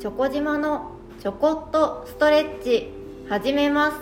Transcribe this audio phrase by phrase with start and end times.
[0.00, 0.92] チョコ島の
[1.22, 2.88] ちょこっとストレッチ
[3.28, 3.98] 始めます。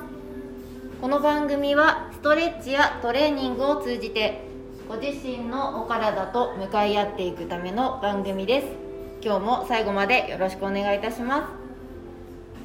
[1.01, 4.45] この番組はストレッチやトレーニングを通じて
[4.89, 8.69] ご自身のお体と向かい合っていくための番組です。
[9.23, 11.49] 今日も最後までよろしくお願いいたしま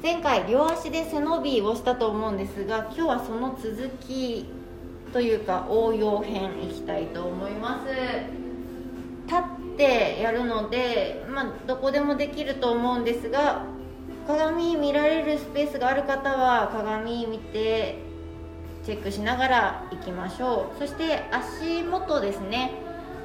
[0.00, 4.46] 前回両足で背伸びをしたと思うんですが今日はその続き
[5.12, 8.53] というか応用編いきたいと思います。
[9.74, 13.66] ってやるので、まあ、どこでもできると思うんですが
[14.26, 17.98] 鏡見られるスペースがある方は鏡見て
[18.84, 20.78] チェックしながら行きましょう。
[20.78, 22.72] そして足元ですね。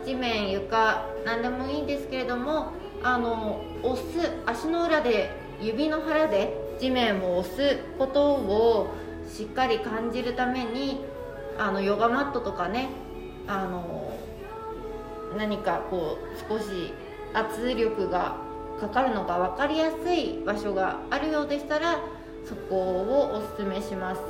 [0.05, 2.71] 地面床何でもいいんですけれども
[3.03, 5.29] あの押す足の裏で
[5.61, 8.93] 指の腹で地面を押すことを
[9.29, 11.03] しっかり感じるために
[11.57, 12.89] あのヨガマットとかね
[13.45, 14.08] あの
[15.37, 16.93] 何かこう少し
[17.33, 18.37] 圧力が
[18.79, 21.99] かかるのが分かりやすい場所があるようでしたら
[22.45, 24.21] そこをおすすめします。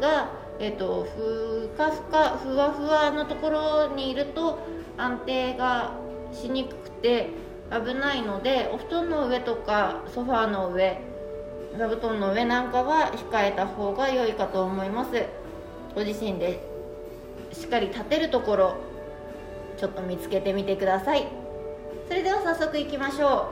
[0.00, 4.58] が、えーと、ふかふかふわふわのところにいると
[4.96, 5.92] 安定が
[6.32, 7.30] しにくくて
[7.70, 11.00] 危ないのでお布団の上とかソファーの上
[11.78, 15.10] 座布団の上なんかは控えた方が良いかと思います。
[15.94, 16.60] ご自身で
[17.52, 18.76] しっかり立てるところ
[19.82, 21.26] ちょっと見つけてみてください。
[22.06, 23.48] それでは早速いきましょ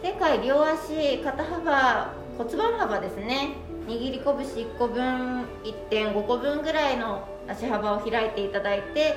[0.00, 0.02] う。
[0.02, 3.50] 前回両足肩幅骨盤幅ですね。
[3.86, 5.44] 握り拳1個分
[5.88, 9.14] 1.5個分ぐらいの足幅を開いていただいて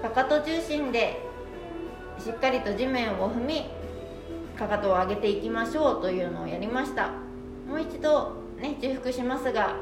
[0.00, 1.20] かかと重心で
[2.20, 3.68] しっかりと地面を踏み
[4.56, 7.08] かかとを上げていきましょうというのをやりました。
[7.68, 9.74] もう一度ね重複しますが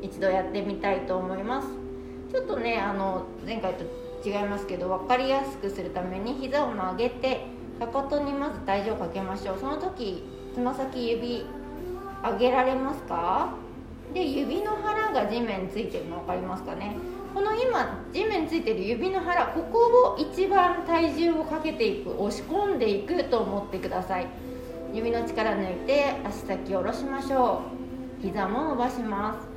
[0.00, 1.66] 一度やってみたいと思います。
[2.30, 7.46] ちょっとねあの前回と違いますけど分かりやすくするために膝を曲げて
[7.78, 9.58] かかとにまず体重をかけましょう。
[9.58, 10.24] その時
[10.54, 11.46] つま先指
[12.22, 13.54] 上げられますか？
[14.12, 16.96] で指の腹が地面ついてるの分かりますかね？
[17.32, 24.26] この今地面ついてる指の腹ここを一番体重をかけていく押し込んでいくと思ってください。
[24.92, 27.62] 指の力抜いて足先下ろしましょ
[28.20, 28.22] う。
[28.22, 29.49] 膝も伸ばします。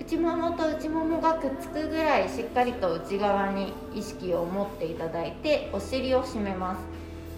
[0.00, 6.80] 内ももと内ももがくっつくぐらいしっかりと内側に意識を持っていただいてお尻を締めます。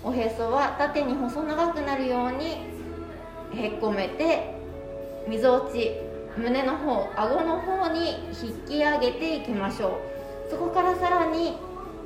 [0.04, 2.58] おへそは縦に細長くなるように
[3.54, 4.54] へっこめて
[5.26, 5.92] みぞおち
[6.36, 8.10] 胸の方顎の方に
[8.42, 9.98] 引き上げていきましょ
[10.48, 10.50] う。
[10.50, 11.56] そこからさらに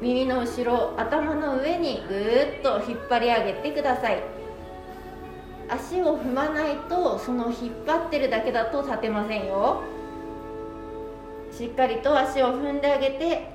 [0.01, 4.23] 耳の後ろ頭の上にぐーっと引っ張り上げてください。
[5.69, 9.83] 足を踏まないとその引っ張ってるだけだと立てませんよ。
[11.53, 13.53] しっかりと足を踏んであげて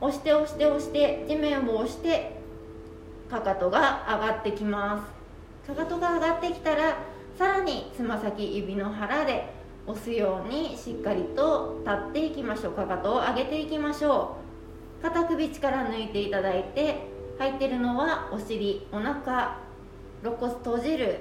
[0.00, 2.36] 押して押して押して地面を押して
[3.30, 5.06] かかとが上がってきま
[5.64, 5.68] す。
[5.68, 6.98] かかとが上がってきたら
[7.38, 9.52] さらにつま先指の腹で
[9.86, 12.72] 押すようにしっかりと立っていきましょう。
[12.74, 14.36] かかとを上げていきましょ
[15.00, 15.02] う。
[15.02, 17.06] 肩首力抜いていただいて
[17.38, 19.58] 入ってるのはお尻お腹
[20.22, 21.20] 肋骨閉じる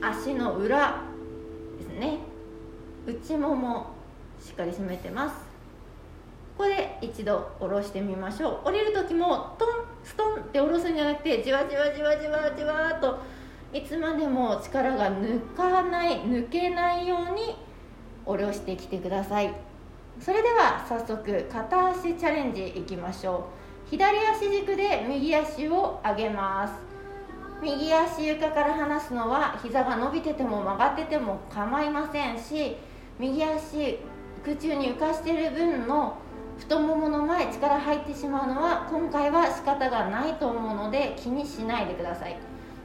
[0.00, 1.02] 足の裏
[1.78, 2.18] ですね。
[3.06, 3.97] 内もも
[4.40, 5.36] しっかり締めてます。
[6.56, 8.68] ここで一度下ろしてみましょう。
[8.68, 9.68] 降りる時もトン
[10.04, 13.18] ストンって下ろすんじゃなくてじわじわじわじわじわっと
[13.72, 17.56] いつまでも力が抜かない抜けないように
[18.24, 19.54] 下ろしてきてください。
[20.20, 23.48] それでは早速片足チャレンジいきましょ
[23.86, 23.90] う。
[23.90, 26.74] 左足軸で右足を上げます。
[27.62, 32.76] 右足床から離すのは膝が伸びてても曲がってても構いませんし
[33.18, 33.98] 右足
[34.44, 36.18] 空中に浮かしてる分の
[36.58, 42.36] 太ももの前力入ってしまうのは今回は仕方がないと思うので気にしないでください。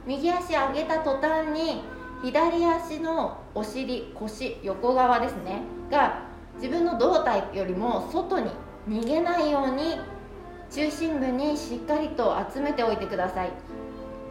[0.06, 1.82] 右足上げた途端に
[2.22, 5.62] 左足のお尻腰横側ですね。
[5.90, 6.22] が
[6.56, 8.50] 自分の胴体よりも外に
[8.88, 9.98] 逃げないように
[10.70, 13.50] 中心部にしっかりと集めておいてください。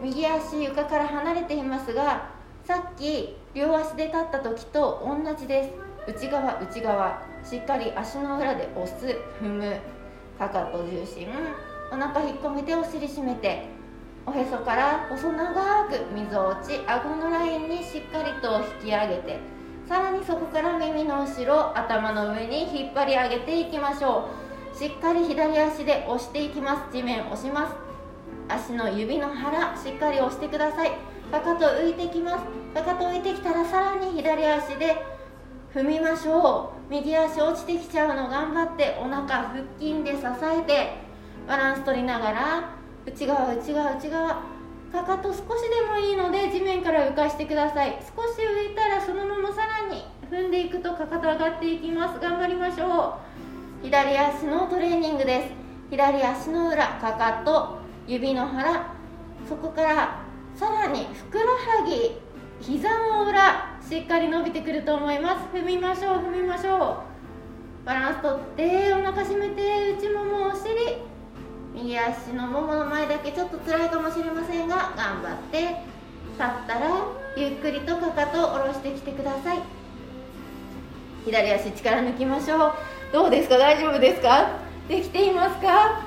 [0.02, 2.30] 右足床から離れていますが
[2.64, 5.93] さっき両足で立った時と同じです。
[6.06, 9.06] 内側内側しっかり足の裏で押す
[9.42, 9.76] 踏む。
[10.38, 11.28] かかと重心
[11.92, 13.66] お腹引っ込めてお尻締めて
[14.26, 19.38] おへそから細長くみぞおち顎のラインにしっかりと引き上げて
[19.88, 24.28] さらにそこから耳の後ろ頭の上に引っ張り上げていきましょ
[24.74, 24.76] う。
[24.76, 26.92] しっかり左足で押していきます。
[26.92, 27.76] 地面押します。
[28.48, 30.92] 足の指の腹しっかり押してください。
[31.30, 32.44] かかと浮いてきます。
[32.74, 34.96] かかと浮いてきたらさらに左足で
[35.74, 36.92] 踏みましょう。
[36.92, 38.28] 右足落ちてきちゃうの。
[38.28, 40.92] 頑張ってお腹腹筋で支えて。
[41.48, 42.70] バランス取りながら。
[43.04, 44.28] 内側内側内側。
[44.92, 45.44] かかと少しで
[45.90, 47.98] もいいので地面から浮かしてください。
[48.16, 52.20] 少し浮いたらそのままさらに踏んでいくとかかと上がっていきます。
[52.20, 53.18] 頑張りましょ
[53.82, 53.84] う。
[53.84, 55.48] 左足のトレーニングです。
[55.90, 58.94] 左足の裏かかと指の腹。
[59.48, 60.22] そこから
[60.54, 62.12] さらにふくらはぎ
[62.60, 63.73] 膝の裏。
[63.88, 65.56] しっかり伸びてくると思います。
[65.56, 67.04] 踏みましょう踏みましょ
[67.82, 67.86] う。
[67.86, 70.96] バランスとってお腹締めて内ももお尻。
[71.74, 75.58] 右足のももの前だけちょっと辛いかもしれませんが頑張って。
[75.58, 77.04] 立ったら
[77.36, 79.58] ゆっくりとかかとを下ろしてきてください。
[81.26, 82.72] 左足力抜きましょう。
[83.12, 83.58] どうですか？
[83.58, 84.48] 大丈夫ですか？
[84.88, 86.02] できていますか？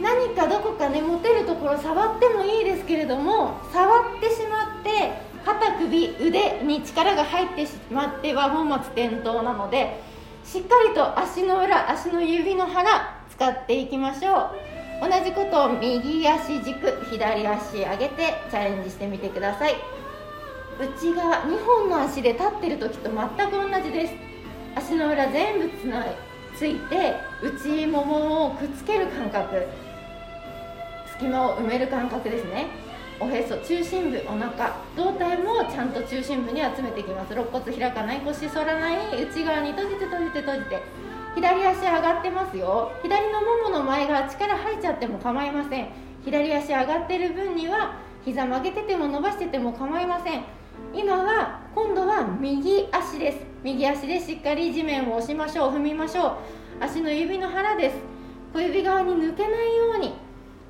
[0.00, 10.00] 何かどこかね持てるところ触ってもいいですけれども触ってしまって肩首腕に力が入ってしまっては本末転倒なので
[10.44, 14.50] しっかりと足の裏足の指の腹使っていきましょう。
[15.00, 19.74] 同じことを右足軸左足上げてチャレンジしてみてください。
[20.78, 24.14] 内側2本の足で立ってる時と全く同じです。
[24.76, 26.16] 足の裏全部つない
[26.56, 29.66] ついて内ももをくっつける感覚。
[31.12, 32.66] 隙間を埋める感覚ですね。
[33.20, 37.32] おへそ中心部お腹胴体もちゃんと中心部に集めていきます。
[37.32, 40.82] 肋骨開かない腰反らない内側に閉じて閉じて閉じて。
[41.34, 42.92] 左足上がってますよ。
[43.02, 45.88] 左のももの前側力入っちゃっても構いません。
[46.24, 50.44] 左足上がってる分には膝曲げてても伸ばしてても構いません。
[50.92, 53.38] 今は今度は右足です。
[53.62, 55.70] 右足でしっかり地面を押しましょう。
[55.70, 56.34] 踏みましょう。
[56.80, 57.96] 足の指の腹です。
[58.52, 60.14] 小指側に抜けないように。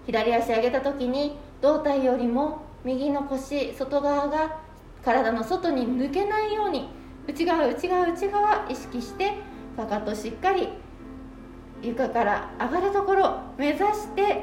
[0.07, 4.61] 左足上げた時に胴体よりも右の腰外側が
[5.03, 6.91] 体の外に抜けないように
[7.27, 9.33] 内側内側内側意識して
[9.75, 10.69] かかとしっかり
[11.83, 14.43] 床から上がるところ目指して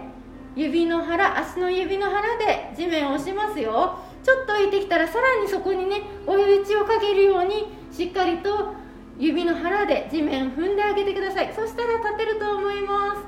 [0.56, 4.00] 指の腹足の指の腹で地面を押しますよ。
[4.24, 8.74] ちょっと浮いてきたらさらにそこにね追い打ちをかけるようにしっかりと
[9.20, 11.54] 指の腹で地面踏んであげてください。
[11.54, 13.22] そしたら立てると思います。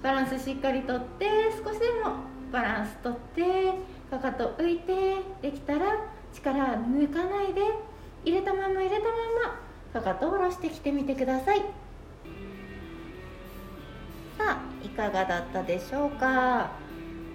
[0.00, 1.26] バランスしっかりとって
[1.64, 3.72] 少しでもバランスとって
[4.10, 5.96] かかと浮いてできたら
[6.34, 7.62] 力抜かないで
[8.24, 9.08] 入れたまま入れたま
[9.94, 11.60] まかかと下ろしてきてみてください。
[14.38, 16.70] さあいかがだったでしょうか？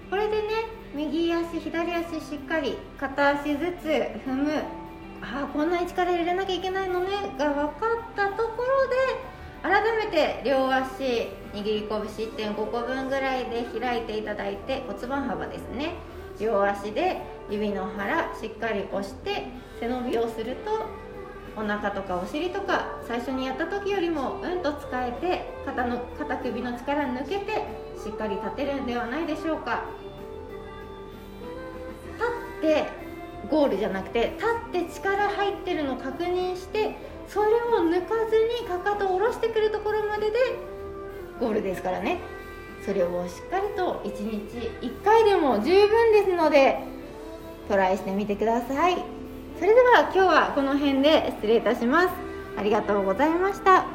[0.09, 0.47] これでね
[0.95, 3.85] 右足左足しっかり片足ずつ
[4.25, 4.51] 踏む。
[5.21, 7.07] ああこんなに力入れなきゃいけないのね。
[7.37, 8.95] が分かったところで
[9.67, 15.95] 改めて両足握り拳1.5個分ぐらいで開いていただいて骨盤幅ですね。
[16.39, 19.47] 両足で指の腹しっかり押して
[19.79, 20.85] 背伸びをすると
[21.59, 27.65] お腹とかお尻とか最初にやった時よりもうんと使えて肩の肩首の力抜けて
[28.01, 29.83] しっかり立てるんではないでしょうか。
[32.15, 32.25] 立
[32.59, 32.85] って
[33.49, 34.45] ゴールじゃなくて立
[34.79, 36.95] って力入ってるの確認して
[37.27, 39.16] それを抜かずにかかとを
[40.31, 42.19] ところまででゴールですからね
[42.85, 46.79] それをしっかりと1日1回でも十分ですので
[47.67, 49.17] トライしてみてください。
[49.59, 52.09] それでは今日はこの辺で失礼いたします
[52.55, 53.85] ありがとうございました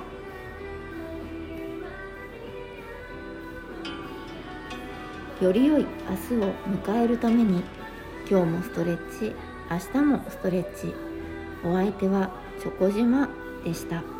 [5.40, 5.86] より良い
[6.30, 6.52] 明日を
[6.84, 7.62] 迎えるために
[8.28, 9.32] 今日もストレッチ
[9.70, 10.92] 明日もストレッチ
[11.64, 12.30] お相手は
[12.60, 13.28] チョコ島
[13.64, 14.11] でした。